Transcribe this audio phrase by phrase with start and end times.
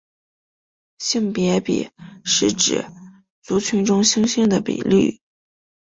[0.97, 1.91] 性别比
[2.25, 2.83] 是指
[3.43, 5.21] 族群中雄性的比率。